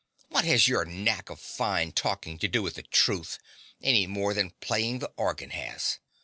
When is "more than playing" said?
4.07-4.97